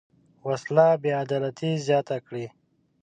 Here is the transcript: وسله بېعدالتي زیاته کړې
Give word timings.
وسله 0.47 0.87
بېعدالتي 1.03 1.71
زیاته 1.87 2.17
کړې 2.25 2.45